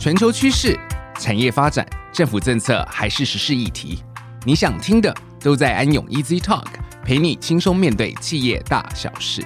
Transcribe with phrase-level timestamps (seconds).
[0.00, 0.80] 全球趋势、
[1.18, 4.02] 产业发展、政府政策还是时事议题，
[4.46, 6.64] 你想听的都在安永 Easy Talk，
[7.04, 9.42] 陪你轻松面对企业大小事。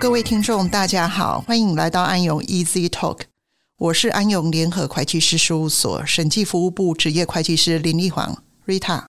[0.00, 3.20] 各位听众，大家好，欢迎来到安永 Easy Talk，
[3.76, 9.05] 我是安永联合会计师事务所审计服务部职业会计师林丽煌 Rita。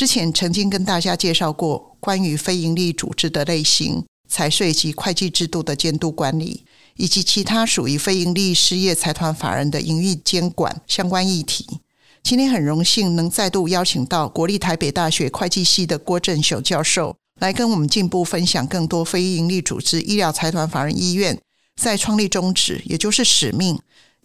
[0.00, 6.64] 之前曾经跟大家介绍过关于非营利组织的类型、财税及会计制度的监督管理，
[6.96, 11.66] 以及其他属于非营利事业财团法人的营运监管相关议题。
[12.22, 17.14] 今天很荣幸能再度邀请到国立台北大学会计系的郭振雄教授。
[17.38, 21.38] 来跟我们进一步分享更多非营利组织医疗财团法人医院
[21.78, 23.78] 在创立宗旨，也就是使命、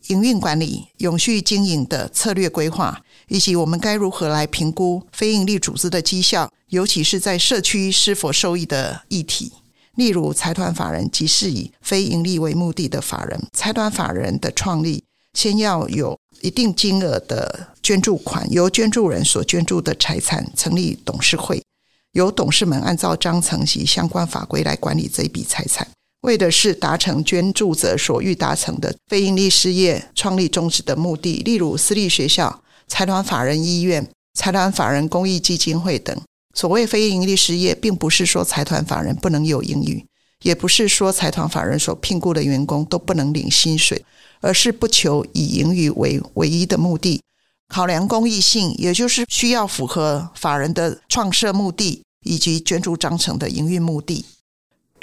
[0.07, 9.51] 营运管理、永续经营的策略规划，以及我们该如何来评估非营利组织的绩效，尤其是在社区是否受益的议题。
[9.95, 15.03] 例如，财团法人即是以非营利为目的的法人，财团法人的创立
[15.33, 21.63] 先要有一定金额的捐助款，由捐助人所捐助的财产成立董事会。
[22.11, 25.87] 由董事们按照章程及相关法规来管理这一笔财产，
[26.25, 31.43] 为的是达成捐助者所欲达成的非营利事业创立宗旨的目的。
[31.45, 36.19] 例如，私立学校、财团法人医院、财团法人公益基金会等。
[36.55, 40.03] 所谓非营利事业，并不是说财团法人不能有盈余，
[40.41, 44.03] 也不是说财团法人所聘雇的员工都不能领薪水，
[44.41, 47.21] 而是不求以盈余为唯一的目的，
[47.69, 52.01] 考量公益性，也就是需要符合法人的创设目的。
[52.27, 54.25] 以及捐助章程的营运目的，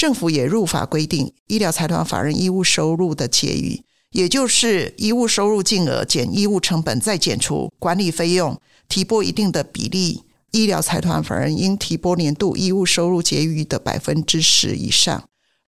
[0.02, 15.22] 政府也入法规定，医疗财团法人医务收入的结余，也就是医务收入净额减医务成本，再减除管理费用，提拨一定的比例，医疗财团法人应提拨年度医务收入结余的百分之十以上，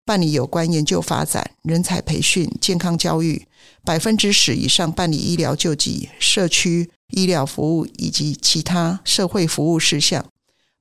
[0.05, 3.45] 办理有关研究发展、人才培训、健康教育，
[3.83, 10.25] 百分之十以上办理医疗救济、社区医疗服务以及其他社会服务事项。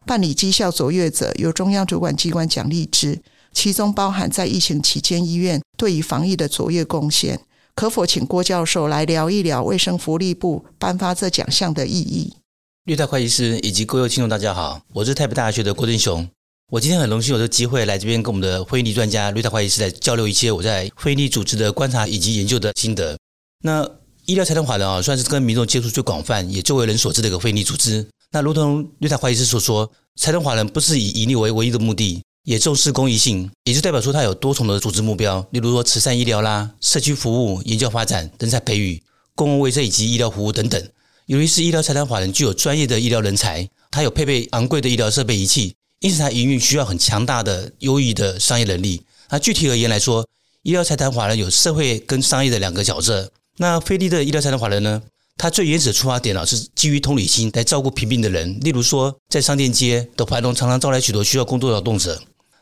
[0.06, 3.20] 办理绩效卓越者，由中央主管机关奖励之，
[3.52, 7.40] 其中包含在疫情期间医院对于防疫的卓越贡献。
[7.74, 12.34] 可否请郭教授来聊一聊卫生福利部颁发这奖项的意义？
[12.84, 16.28] 绿泰会计师以及各位听众，大家好，我是台北大学的郭正雄。
[16.72, 23.18] 我今天很荣幸有这个机会来这边跟我们的非利专家绿泰会计师来交流一些我在非利组织的观察以及研究的心得。
[23.64, 23.88] 那
[24.26, 28.06] 医疗财团法人啊，算是跟民众接触最广泛，也最为人所知的一个非利组织。
[28.30, 29.90] 那如同绿泰会计师所说，
[30.20, 39.00] 财团法人不是以盈利为唯一的目的，也重视公益性，也就代表说它有多重的组织目标，例如说慈善医疗啦、社区服务、研究发展、人才培育、
[39.36, 40.88] 公共卫生以及医疗服务等等。
[41.26, 49.04] 由于是医疗财团法人具有专业的医疗人才，它有配备昂贵的医疗设备仪器，因此它营运需要很强大的优异的商业能力。
[49.28, 50.26] 那具体而言来说，
[50.64, 53.30] 医疗财团法人有社会跟商业的两个角色。
[53.58, 55.00] 那非利的医疗财团法人呢？
[55.36, 58.58] 它最原始的出发点啊，是基于同理心来照顾贫病的人。
[58.62, 62.20] 例如说，在商店街的繁荣常常招来许多需要工作的劳动者。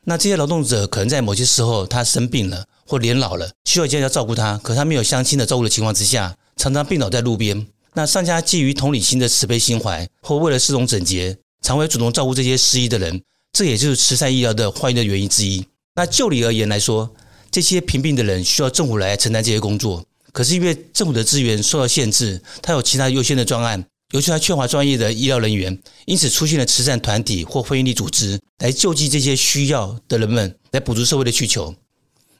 [0.08, 7.66] 那这些劳动者可能在某些时候他生病了或年老了，需要家要照顾他，可他没有相亲的照顾的情况之下，常常病倒在路边。
[7.92, 13.20] 那商家基于同理心的慈悲心怀，或为了市容整洁，常会主动照顾这些失意的人。
[13.52, 15.66] 这也就是慈善医疗的欢迎的原因之一。
[15.94, 17.14] 那就理而言来说，
[17.50, 20.02] 这些贫病的人需要政府来承担这些工作。
[20.32, 31.74] 可是因为政府的资源受到限制，他有其他优先的专案，尤其他缺乏专业的医疗人员，因此出现了慈善团体或非营利组织来救济这些需要的人们，来补足社会的需求。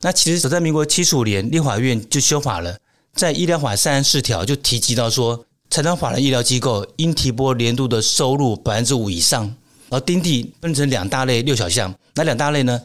[0.01, 2.78] 那其实早在民国七十五年，立法院就修法了，
[3.12, 9.55] 在医疗法三十四条就提及到说，财团法人医疗机构应提拨年度的收入百分之五以上，
[9.91, 12.81] 而丁地分成两大类六小项，哪两大类呢？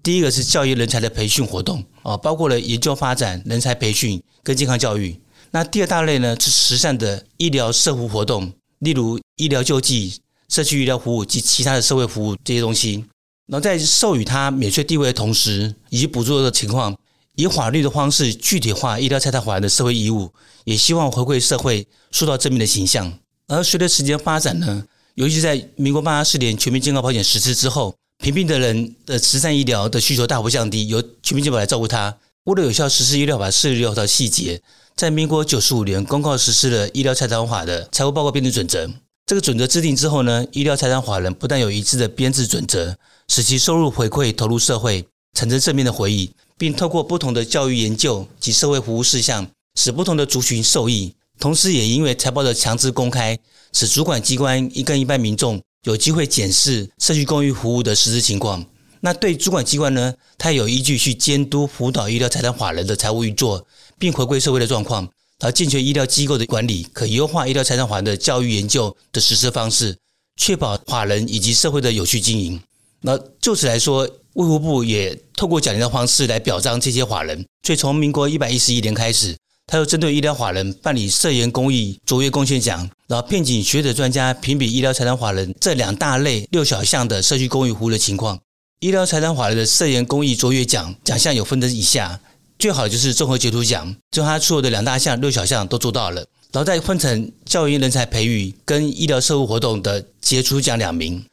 [0.00, 5.18] 第一个是教育人才的培训活动啊，包括了研究发展、人才培训跟健康教育。
[5.50, 13.04] 那第二大类呢是慈善的医疗社福活动，例如医疗救济、社区医疗服务及其他的社会服务这些东西。
[13.46, 16.96] 然后在授予他免税地位的同时，以及补助的情况，
[17.36, 20.32] 以法律的方式具体化医疗财团法人的社会义务，
[20.64, 23.18] 也希望回馈社会，塑造正面的形象。
[23.46, 24.84] 而随着时间发展呢，
[25.14, 27.94] 尤其在民国八十四年全民健康保险实施之后。
[28.20, 32.12] 贫病的人的慈善医疗的需求大幅降低，由全民健保来照顾他。
[32.48, 34.62] 为了有效实施医疗法四十六条细节，
[34.96, 38.90] 在民国九十五年公告实施了医疗财团法的财务报告编制准则。
[39.26, 42.96] 这个准则制定之后呢，医疗财团法人不但有一致的编制准则，
[43.28, 45.04] 使其收入回馈投入社会，
[45.34, 49.46] 产生正面的回忆，并透过不同的教育研究及社会服务事项，
[49.78, 51.14] 使不同的族群受益。
[51.38, 53.38] 同时，也因为财报的强制公开，
[53.74, 55.60] 使主管机关一跟一般民众。
[55.84, 58.64] 有机会检视社区公益服务的实质情况，
[59.00, 63.66] 那对主管机关呢，它有依据去监督辅导医疗财产法人的财务运作，
[63.98, 65.08] 并回归社会的状况，
[65.40, 69.96] 而健全医疗机构的管理，可优化医疗财产法人的教育研究的实施方式，
[70.36, 72.60] 确保法人以及社会的有序经营。
[73.00, 74.02] 那就此来说，
[74.34, 77.46] 卫福部也透过奖励的方式来表彰这些法人。
[77.62, 79.36] 所以从民国一百一十一年开始，
[79.66, 88.40] 他又针对医疗法人办理社员公益卓越贡献奖，然后聘请学者专家评比医疗财产法人这两大类六小项的社区公益服务的情况。
[88.80, 92.20] 医疗财产法人的社员公益卓越奖奖项有分成以下，
[92.60, 96.20] 最好就是综合杰出奖，就他所有的两大项、六小项都做到了，
[96.52, 101.24] 然后再分成教育人才培育跟医疗社会活动的杰出奖两名。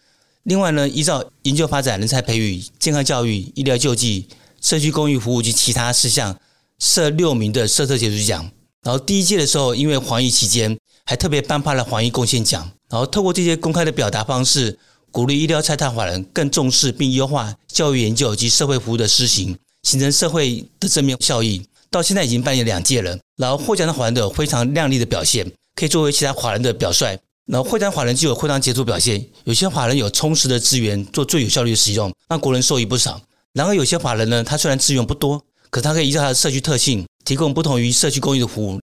[0.41, 4.27] 另外呢，依照研究发展、人才培育、健康教育、医疗救济、
[4.59, 6.35] 社区公益服务及其他事项，
[6.79, 8.49] 设六名的社特杰出奖。
[8.81, 10.75] 然后第一届的时候，因为防疫期间，
[11.05, 12.71] 还特别颁发了防疫贡献奖。
[12.89, 14.79] 然后透过这些公开的表达方式。
[15.15, 21.65] 鼓励医疗财产法人更重视并优化教育研究及社会服务的施行，形成社会的正面效益。
[21.89, 27.17] 到现在已经办理两届了，然后获奖的华人都有非常亮丽的表现，可以作为其他华人的表率。
[27.45, 33.21] 然后获奖法人就有非常杰出表现，有些华人有充实的资源做最有效率的使用，让国人受益不少。
[33.53, 38.81] 然而有些华人呢，他虽然资源不多，可他可以依照他的社区特性，提供不同于社区公益的服务。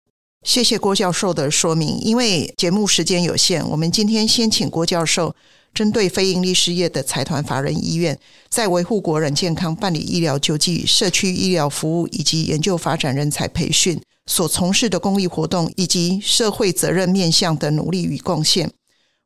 [0.46, 1.98] 谢谢郭教授的说明。
[2.00, 5.34] 因为节目时间有限，我们今天先请郭教授。
[5.72, 8.18] 针对非营利事业的财团法人医院，
[8.48, 18.70] 在维护国人健康、办理医疗救济、社区医疗服务以及研究发展人才培训所从事的公益活动，以及社会责任面向的努力与贡献。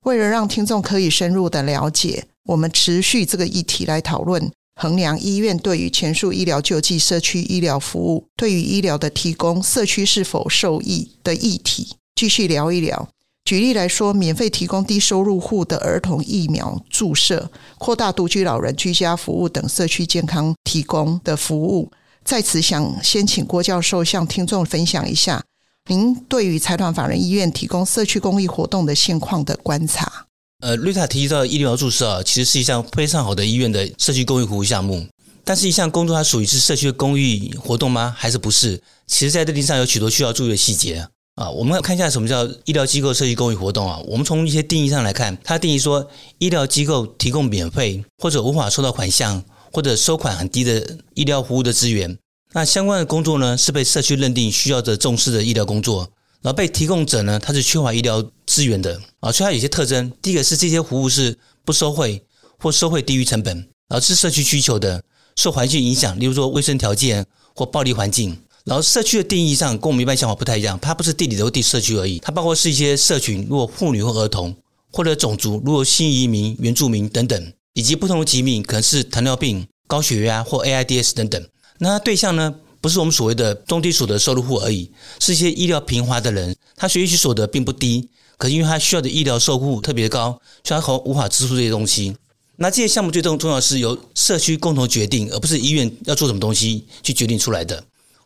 [0.05, 13.09] 为了让听众可以深入的了解，我们持续这个议题来讨论，衡量医院对于前述医疗救济、社区医疗服务对于医疗的提供，社区是否受益的议题，继续聊一聊。
[13.45, 21.93] 举例来说，免费提供低收入户的儿童疫苗注射，扩大独居老人居家服务等社区健康提供的服务。
[22.25, 25.45] 在此，想先请郭教授向听众分享一下，
[25.91, 30.27] 您对于财团法人医院提供社区公益活动的现况的观察。
[30.63, 35.07] 呃，瑞塔提及到的疫苗注射，其实是一项非常好的医院的社区公益服务项目。
[35.45, 38.15] 但是，一项工作它属于是社区的公益活动吗？
[38.17, 38.81] 还是不是？
[39.07, 41.07] 其实，在这地上有许多需要注意的细节。
[41.35, 43.99] 啊，我们要看一下什么叫医疗机构社区公益活动啊？
[44.07, 46.09] 我们从一些定义上来看，它定义说，
[46.39, 49.43] 医疗机构提供免费或者无法收到款项
[49.73, 52.17] 或者收款很低的医疗服务的资源。
[52.53, 56.09] 那相关的工作呢，是被社区认定需要的重视的医疗工作。
[56.41, 60.13] 然后被提供者呢，他是缺乏医疗资源的啊，所以它有些特征。
[60.23, 62.23] 第一个是这些服务是不收费
[62.59, 63.57] 或收费低于成本，
[63.89, 65.03] 然后是社区需求的，
[65.35, 67.27] 受环境影响，例如说卫生条件
[67.57, 68.39] 或暴力环境。
[68.65, 74.57] 然后社区的定义上跟我们一般想法不太一样，它不是地理的地社区而已，它包括是一些社群，如果妇女或儿童，
[74.91, 81.47] 或者种族，如果新移民、原住民等等，以及不同的疾病，可能是糖尿病、高血压或 AIDS 等等。
[81.79, 84.91] 那它对象呢，不是我们所谓的中低所得收入户而已，
[85.21, 88.09] 是一些医疗贫乏的人，他学习所得并不低，
[88.39, 92.17] 可是因为他需要的医疗收入特别高，所以他无法支出这些东西。
[92.57, 97.85] 那这些项目最重重要是由社区共同决定，而不是医院要做什么东西去决定出来的。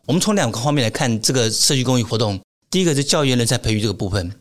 [0.09, 2.41] 我们从两个方面来看这个社区公益活动。
[2.71, 4.33] 第一个是教研人才培育这个部分，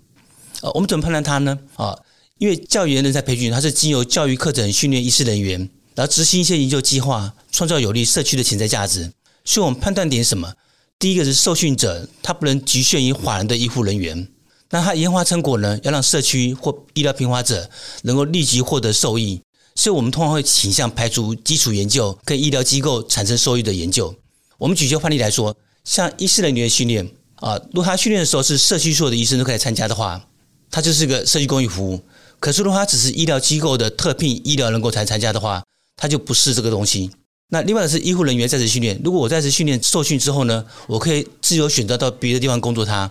[0.61, 1.59] 呃，我们怎么判断它呢？
[1.75, 1.93] 啊，
[2.37, 9.11] 因为教研人才培训它是经由教育课程训练医师人员，然后执行一些研究计划，创造有利社区的潜在价值。
[9.43, 10.53] 所以我们判断点什么？
[10.97, 14.25] 第一个是受训者，他不能局限于法人的医护人员，
[14.69, 17.69] 那他研发成果呢，要让社区或医疗平乏者
[18.03, 19.41] 能够立即获得受益。
[19.75, 24.15] 所以我们通常会倾向排除基础研究跟医疗机构产生收益的研究。
[24.57, 25.55] 我们举个范例来说，
[25.87, 30.21] 像医师人员训练啊，如果他训练的时候是社区所有的医生都可以参加的话，
[30.69, 32.01] 他就是个社区公益服务。
[32.41, 35.63] 可是如果他只是医疗机构的特聘医疗人员才参加的话，
[35.95, 37.09] 他就不是这个东西。
[37.51, 43.09] 那另外的是医护人员在职训练，如果我在职训练受训之后呢，我可以自由选择到别的地方工作他，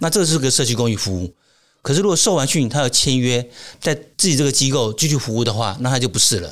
[0.00, 1.34] 那这是个社区公益服务。
[1.80, 3.48] 可是如果受完训，他要签约
[3.80, 6.48] 在自己这个机构继续服务的话，那他就不是了。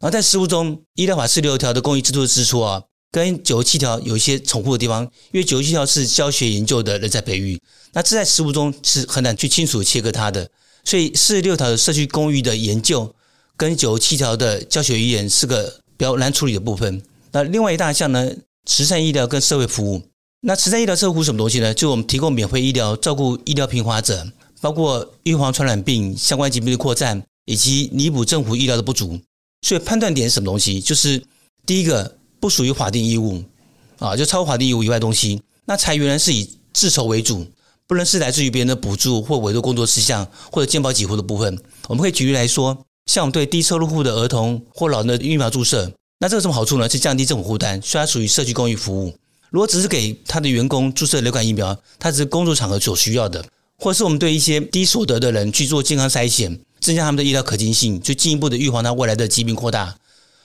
[0.00, 2.84] 后在实务中，医疗法四六条的公益制度的支出啊。
[3.12, 5.02] 跟九十七条有一些重复的地方，
[5.32, 7.60] 因为九十七条是教学研究的人才培育，
[7.92, 10.50] 那这在实务中是很难去清楚切割它的，
[10.82, 13.14] 所以四十六条的社区公寓的研究
[13.54, 17.02] 跟九十七条的教学语言是个比较难处理的部分。
[17.32, 18.32] 那另外一大项呢，
[18.64, 20.00] 慈善医疗跟社会服务，
[20.40, 21.74] 那慈善医疗社会服务什么东西呢？
[21.74, 24.26] 就我们提供免费医疗，照顾医疗贫乏者，
[24.62, 29.20] 包括预防传染病相关疾病的扩散，以及弥补政府医疗的不足。
[29.60, 30.80] 所以判断点是什么东西？
[30.80, 31.22] 就是
[31.66, 32.16] 第一个。
[32.42, 33.40] 不属于法定义务，
[34.00, 37.46] 啊，就超过法定义务以外东西，那财源呢是以自筹为主，
[37.86, 41.56] 不能是来自于别人的补助或委托工作事项或者健保给付的部分。
[41.86, 46.88] 我们可以举例来说，像我们对低收入户的儿童或老人的疫苗注射，那这个什么好处呢？
[46.88, 49.14] 是降低政府负担，虽然属于社区公益服务。
[49.50, 53.44] 如果只是给他的员工注射流感疫苗，它只是工作场合所需要的，
[53.78, 59.94] 或者是我们对一些低所得的人去做健康筛检，增加他们的医疗可行性，就进一步的预防他未来的疾病扩大。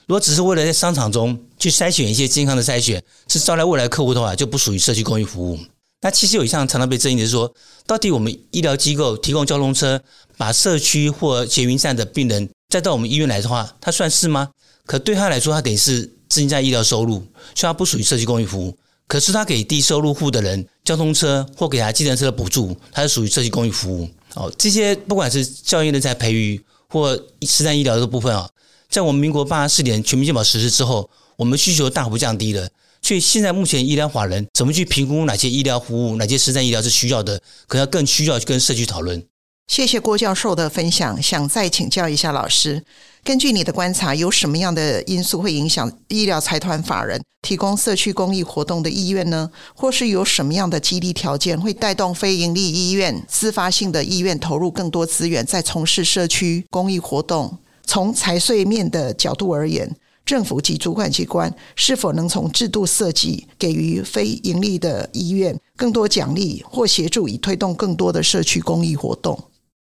[0.07, 5.59] 如果只是为了在商场中去筛选一些健康的筛选，是招来未来客户的话，就不属于社区公益服务。
[6.01, 7.53] 那其实有一项常常被争议的是说，
[7.85, 10.01] 到底我们医疗机构提供交通车，
[10.37, 14.49] 把社区或捷运站的病人再到我们医院来的话，它算是吗？
[14.85, 17.15] 可对他来说，他等于是增加医疗收入，
[17.53, 18.77] 所以它不属于社区公益服务。
[19.07, 24.07] 可是他给低收入户的人交通车或给他计程车的补助，它是属于社区公益服务。
[24.35, 28.47] 哦，这些不管是教育人才培育或实战医疗的部分啊，
[28.89, 32.67] 在我们民国八十四年全民健保实施之后，我们需求大幅降低了。
[33.01, 39.23] 所以现在目前医疗法人怎么去评估哪些医疗服务、哪些实战医疗是需要的，可能更需要跟社区讨论。
[39.67, 42.83] 谢谢郭教授的分享，想再请教一下老师，
[43.23, 49.51] 根据你的观察，有什么样的因素会影响医疗财团法人提供社区公益活动的意愿呢？
[49.75, 57.59] 或是有什么样的激励条件会带动非营利医院、自发性的医院投入更多资源在从事社区公益活动？
[57.87, 69.41] 从财税面的角度而言，政府及主管机关是否能从制度设计给予非营利的医院更多奖励或协助，以推动更多的社区公益活动？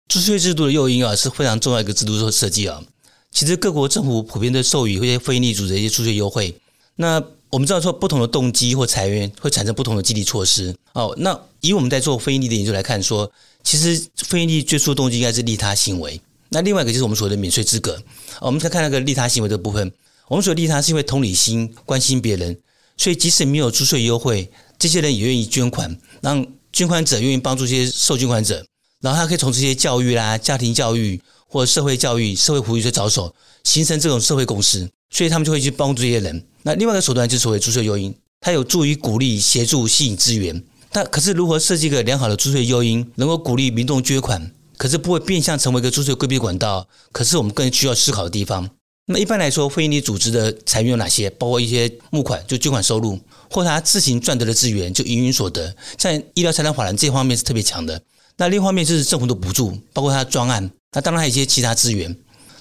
[0.09, 2.83] 租税制度的诱因啊是非常重要一个制度的设计啊。
[3.31, 6.53] 其实各国政府普遍的授予一些非营利组织一些租税优惠。
[6.97, 11.15] 那我们知道说不同的动机或财源会产生不同的激励措施哦。
[11.17, 13.31] 那以我们在做非营利的研究来看说，
[13.63, 16.19] 其实非营利最初的动机应该是利他行为。
[16.49, 18.01] 那另外一个就是我们所谓的免税资格。
[18.41, 19.91] 我们再看那个利他行为的部分，
[20.27, 22.57] 我们所利他是因为同理心关心别人，
[22.97, 28.65] 所以即使没有租税优惠，这些人也愿意捐款，让捐款者愿意帮助这些受捐款者。
[29.01, 33.33] 然后他可以从这些教育啦、家庭教育或社会教育、社会福利去着手，
[33.63, 36.43] 形成这种社会共识，所以他们就会去帮助这些人。
[36.63, 40.63] 那另外一个手段就是所谓租税诱因，它有助于鼓励、协助、吸引资源。
[40.91, 46.87] 但可是如何设计一个良好的租税诱因，能够鼓励民众捐款，可是不会变相成为一个注税规避管道？
[47.11, 48.69] 可是我们更需要思考的地方。
[49.07, 51.29] 那一般来说，非营利组织的财源有哪些？
[51.29, 53.19] 包括一些募款，就捐款收入，
[53.51, 55.75] 或他自行赚得的资源，就营运所得。
[55.97, 58.01] 像医疗财产法人这方面是特别强的。
[58.37, 62.15] 那另一方面就是政府的补助，包括他的专案，那当然还有一些其他资源。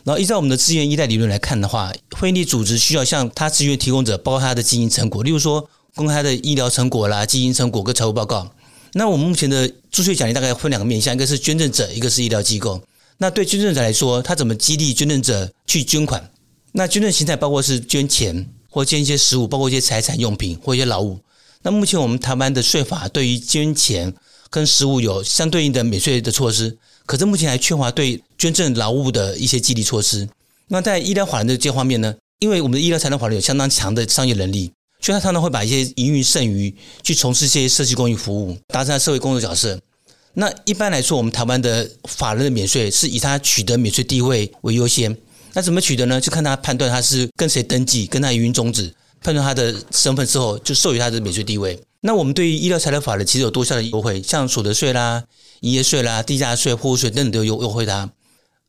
[0.04, 8.50] 然后依照我们的资源依赖理论来看的话，非营利组织需要向他资源提供者包括他的经营成果，例如说公开的医疗成果啦、经营成果跟财务报告。
[8.94, 12.80] 那我们目前的租税奖励大概分两个面向，一个是捐赠者，一个是医疗机构。
[13.18, 16.30] 那对捐赠者来说，他怎么激励捐赠者去捐款？
[16.72, 21.20] 那捐赠形态包括是捐钱，或捐一些实物，包括一些财产用品或一些劳务。
[21.62, 24.14] 那目前我们台湾的税法对于捐钱。
[24.50, 30.28] 跟实物有相对应的免税的措施，可是目前还缺乏对捐赠劳务的一些激励措施。
[30.68, 32.14] 那在医疗法人的这方面呢？
[32.38, 34.70] 因为我们的医疗财团法人有相当强的商业能力，
[35.04, 39.78] 所以他常常会把一些盈余剩余去从事这些社区公益服务，达成社会工作角色。
[40.32, 45.14] 那一般来说，我们台湾的法人的免税是以他取得免税地位为优先。
[45.52, 46.18] 那怎么取得呢？
[46.18, 51.78] 就看他判断他是跟谁登记，跟他营运宗旨，判断他的身份之后，就授予他的免税地位。
[52.00, 55.23] 那我们对于医疗材料法人其实有多项的优惠，像所得税啦、
[55.61, 58.08] 营业税啦、地价税、货物税等等都有优惠的。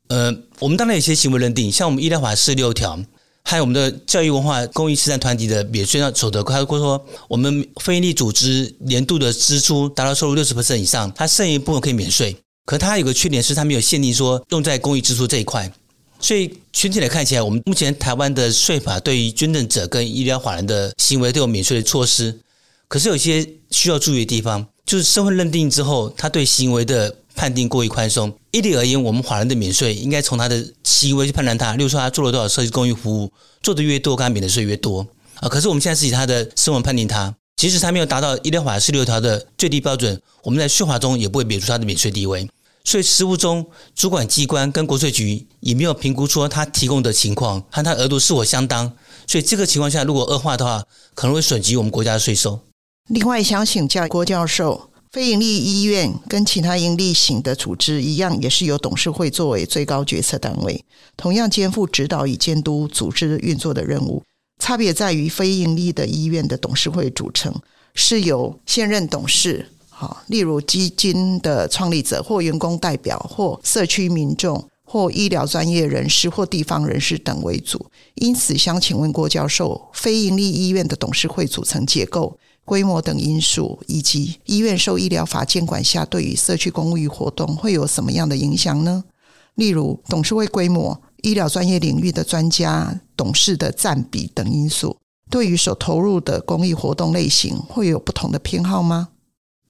[0.10, 3.00] 呃，我们当然有些行为认定，像我们医疗法四十六条，
[3.48, 12.36] 还有我们的教育文化公益慈善团体的免税所得，包括说我们非营利组织年度的支出达到收入六十 percent 以上，它剩余部分可以免税。
[12.66, 15.72] 可它有个缺点是，它没有限定说用在公益支出这一块。
[16.20, 22.40] 所以全体来看起来，我们目前台湾的税法对于捐赠者跟医疗法人的行为都有免税的措施。
[22.88, 28.34] 可是有些需要注意的地方，就是身份认定之后，他对行为的判定过于宽松。
[28.56, 31.74] 一理而言，我们法人的免税应该从他的行为去判断他。
[31.74, 33.30] 例如说，他做了多少社区公益服务，
[33.62, 35.06] 做的越多，他免的税越多
[35.42, 35.50] 啊。
[35.50, 42.50] 可是我们现在是以他的身份判定他，即使他没有达到医疗法十六条的最低标准，我们在税法中也不会免除他的免税地位。
[42.86, 48.90] 所以实务中，主管机关跟国税局也没有评估出他提供的情况和他额度是否相当。
[49.28, 50.82] 所以这个情况下，如果恶化的话，
[51.14, 52.62] 可能会损及我们国家的税收。
[53.10, 60.84] 另外，想请教郭教授，非营利医院跟其他营利型的组织一样，也是由董事会作为最高决策单位，
[61.16, 64.22] 同样肩负指导与监督组织运作的任务。
[64.60, 67.56] 差别在于，非营利的医院的董事会组成
[67.94, 77.86] 是由现任董事，好，例如基金的创立者或员工代表或社区民众或医疗专业人士或地方人士等为主。
[78.16, 82.38] 因此，想请问郭教授，非营利医院的董事会组成结构。
[82.66, 89.06] 规模等因素，以及医院受医疗法监管下对于社区公益活动会有什么样的影响呢？
[89.54, 94.98] 例如，董事会规模医疗专业领域的专家、董事的占比等因素，
[95.30, 99.10] 对于所投入的公益活动类型会有不同的偏好吗？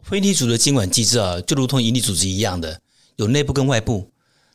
[0.02, 2.80] 非营利组的监管机制啊，就如同营利组织一样的，
[3.18, 4.10] 有内部跟外部。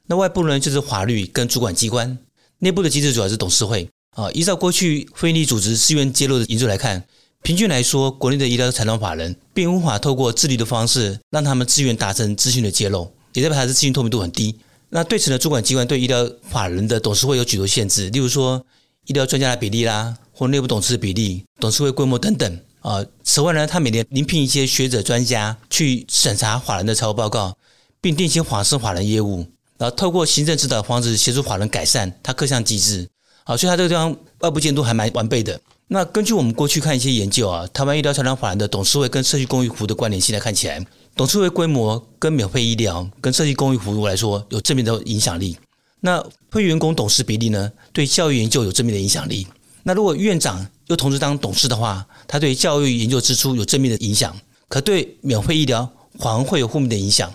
[0.07, 2.17] 那外部呢，就是法律跟主管机关；
[2.59, 4.31] 内部的机制主要是董事会啊。
[4.33, 7.05] 依照过去非营利组织自愿揭露的研究来看，
[7.43, 14.55] 平均来说，国内的医疗财团法人并无法透过自律的方式让他们自愿达成资讯的揭露，也代表他的资讯透明度很低。
[14.91, 18.65] 那对此呢，主管机关对医疗法人的董事会有许多限制，例如说
[19.07, 23.05] 医疗专家的比例啦，或内部董事的比例、董事会规模等等啊。
[23.25, 27.57] 此外呢，他每年临聘一些学者专家去审查法人的财务报告，
[28.01, 29.47] 并定期访视法人业务，
[29.79, 33.09] 然后透过行政指导方式协助法人改善他各项机制。
[33.45, 35.59] 好，所以他这个地方外部监督还蛮完备的。
[35.93, 40.81] 那根据我们过去看一些研究啊，台湾医疗财团法人的董事会跟社区公益服务的关联性来看起来。
[41.17, 45.59] 董事会规模跟免费医疗、跟社区公益服务来说有正面的影响力。
[45.99, 47.73] 那非员工董事比例呢？
[47.93, 49.45] 对教育研究有正面的影响力。
[49.83, 54.37] 那如果院长又同时当董事的话，他对教育研究支出有正面的影响，
[54.69, 57.29] 可对免费医疗反而会有负面的影响。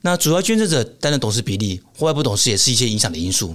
[0.00, 3.54] 那主要捐赠者担任董事比例外部董事也是一些影响的因素。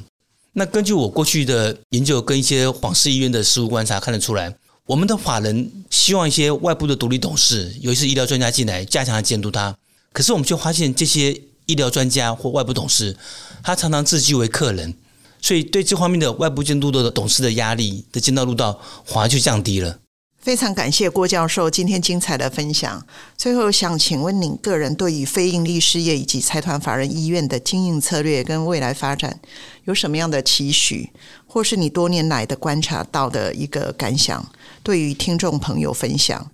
[0.54, 4.56] 那根据我过去的研究跟一些皇室医院的实务观察看得出来。
[4.86, 9.74] 我们的法人希望一些外部的独立董事，尤其是医疗专家进来加强监督他。
[10.12, 11.32] 可是我们就发现，这些
[11.68, 13.16] 医疗专家或外部董事，
[13.64, 14.94] 他常常自居为客人，
[15.42, 20.00] 所以对这方面的外部监督的董事的压力的剑道路道反而就降低了。
[20.42, 23.06] 非常感谢郭教授今天精彩的分享。
[23.38, 29.40] 最后想请问您个人对于非营利事业以及财团法人医院的经营策略跟未来发展
[29.86, 31.10] 有什么样的期许，
[31.46, 34.52] 或是你多年来的观察到的一个感想？
[34.82, 36.52] 对于听众朋友分享，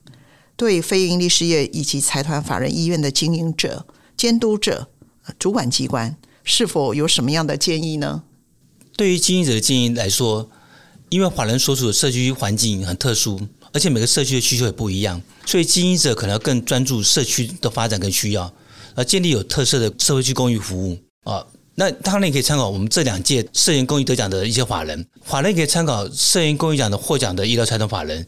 [0.55, 3.85] 对非营利事业以及财团法人医院的经营者、
[4.17, 4.87] 监督者、
[5.37, 8.23] 主管机关，是否有什么样的建议呢？
[8.95, 10.49] 对于经营者的建议来说，
[11.09, 13.39] 因为法人所处的社区环境很特殊。
[13.71, 18.51] 而且每个社区的需求也不一样，所以经营者可能要更专注社区的发展跟需要，
[18.95, 21.45] 而建立有特色的社会区公益服务啊。
[21.79, 28.25] 那当然也可以参考我们这两届社员公益得奖的一些法人，法人也可以参考社员公益奖的获奖的医疗财团法人，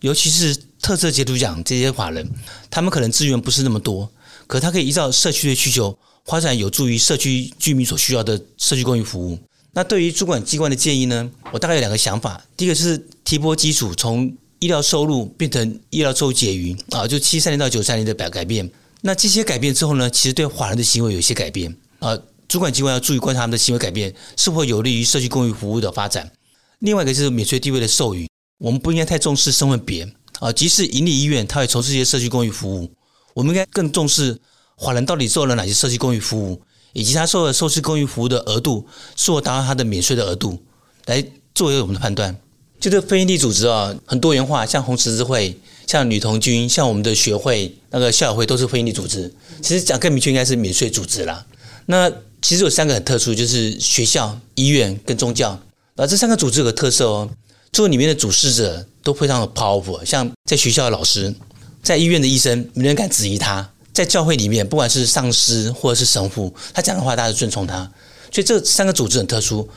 [0.00, 2.30] 尤其是特色杰出奖这些法人，
[2.68, 4.06] 他们可能资源不是那么多，
[4.46, 9.38] 可他可以依照社区的需求发展有助于社区居民所需要的社区公益服务。
[9.72, 14.30] 那对于主管机关的建议呢，我大概有两个想法，第一个是提拨基础从。
[14.60, 18.70] 医疗收入变成医疗收入结余啊，就七三年到九三年的改改变。
[19.00, 22.14] 那这些改变之后呢，其实对法人的行为有一些改变啊。
[22.50, 26.32] 主管机关要注意观察他们的行为改变是否有利于社区公益服务的发展。
[26.80, 30.50] 另外一个就是免税地位的授予，我们不应该太重视身份别啊。
[30.50, 32.90] 即使营利医院，它会从事一些社区公益服务，
[33.34, 34.36] 我们应该更重视
[34.82, 36.60] 法人到底做了哪些社区公益服务，
[36.92, 38.84] 以及他受了社区公益服务的额度
[39.14, 40.60] 是否达到他的免税的额度，
[41.06, 42.36] 来作为我们的判断。
[42.80, 49.32] 就这非营利组织啊，很多元化，像红十字会、像女童军、像我们的学会、那个校友会，都是非营利组织。
[49.62, 51.46] 其实讲更明确，应该是免税组织啦。
[51.86, 52.10] 那
[52.42, 55.58] 其实有三个很特殊，就是学校、医院跟宗教。
[55.96, 57.28] 而这三个组织有个特色哦，
[57.72, 60.04] 做里面的主事者都非常的 powerful。
[60.04, 61.34] 像在学校的老师，
[61.82, 67.90] 在医院的医生，没人敢质疑他；在教会里面，不管是上师或者是神父，他讲的话大家都尊崇他。
[68.32, 69.68] 所以这三个组织很特殊，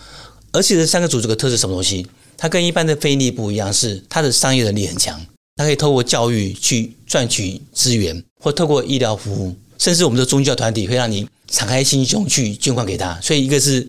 [0.51, 2.07] 而且这三个组织的特色是什么东西？
[2.37, 5.19] 它跟一般的非利不一样，是它的商业能力很强，
[5.55, 13.17] 它可以透过教育去赚取资源，或透过医疗服务，甚至我们的宗教团体会让你敞开心胸去捐款给他。
[13.21, 13.87] 所以，一个是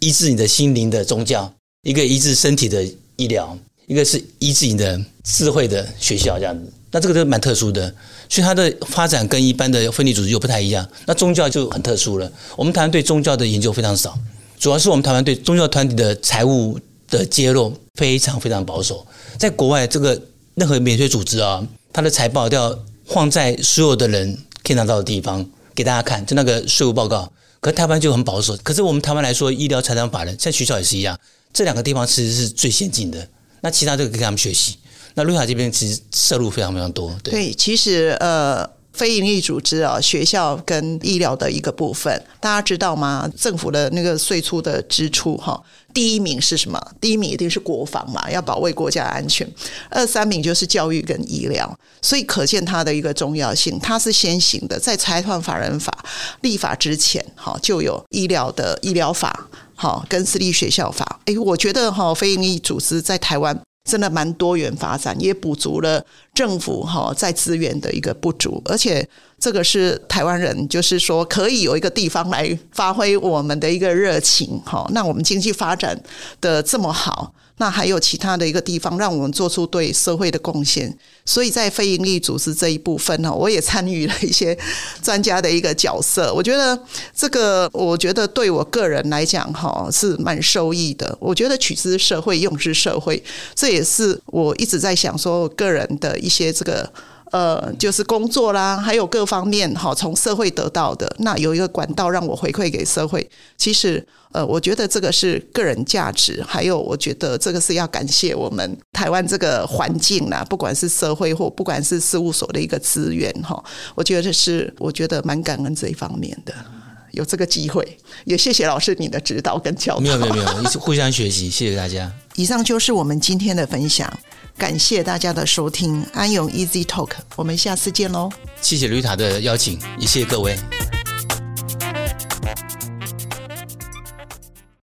[0.00, 2.82] 医治你的心灵的宗教，一个医治身体的
[3.16, 6.72] 医疗，一个是医治你的智慧的学校，这样子。
[6.90, 7.94] 那这个都蛮特殊的，
[8.28, 10.88] 所以它的发展跟一般的分离组织又不太一样。
[11.06, 14.18] 那宗教就很特殊了，我们台湾对宗教的研究非常少，
[14.58, 19.06] 主要是我们台湾对宗教团体的财务的揭露非常非常保守，
[19.38, 20.20] 在国外，这个
[20.54, 27.30] 任何免税组织啊，它的财报都要放在所有的人可以拿到的地方给大家看，就那个税务报告。
[27.60, 31.18] 可是台湾就很保守，可是我们台湾来说，医疗财团法人，在学校也是一样，
[31.52, 33.28] 这两个地方其实是最先进的。
[33.60, 34.76] 那其他这个跟他们学习。
[35.14, 37.14] 那瑞塔这边其实摄入非常非常多。
[37.22, 38.68] 对，其实呃。
[38.92, 43.26] 非营利组织啊，学校跟医疗的一个部分，大家知道吗？
[43.34, 45.58] 政府的那个税出的支出，哈，
[45.94, 46.80] 第一名是什么？
[47.00, 49.48] 第一名一定是国防嘛，要保卫国家安全。
[49.90, 53.78] 二三名就是教育跟医疗，所以可见它的一个重要性。
[53.80, 55.92] 它是先行的，在财团法人法
[56.40, 61.20] 立法之前，哈，就有医疗的医疗法，哈，跟私立学校法。
[61.26, 63.60] 诶，我觉得哈，非营利组织在台湾。
[63.84, 69.06] 真的蛮多元发展，也补足了政府哈在资源的一个不足，而且
[69.38, 74.88] 这个是台湾人，就是说可以有一个地方来发挥我们的一个热情哈。
[74.92, 76.00] 那我们经济发展
[76.40, 77.34] 的这么好。
[77.58, 80.96] 那还有其他的一个地方，让我们做出对社会的贡献。
[81.24, 84.56] 所以在非营利组织这一部分呢，我也参与了一些
[85.02, 86.32] 专家的一个角色。
[86.34, 86.78] 我觉得
[87.14, 91.16] 这个，我觉得对我个人来讲，哈，是蛮受益的。
[91.20, 93.22] 我觉得取之社会，用之社会，
[93.54, 96.92] 这也是我一直在想说，个人的一些这个。
[97.32, 103.26] 呃，就是工作啦，还有各方面哈，从社会得到的，那有一个管道让我回馈给社会。
[103.56, 113.64] 其实，呃，我觉得这个是个人价值，还有我觉得这个是要感谢我们台湾这个环境啦，不管是社会或不管是事务所的一个资源哈，
[113.94, 116.52] 我觉得是我觉得蛮感恩这一方面的，
[117.12, 120.00] 有这个机会，也谢谢老师你的指导跟教导。
[120.00, 122.12] 没有没有没有，一起互相学习，谢谢大家。
[122.36, 124.12] 以上就是我们今天的分享。
[124.56, 128.30] 感谢大家的收听，安永 Easy Talk，我们下次见喽！
[128.60, 130.56] 谢谢绿塔的邀请，也谢谢各位。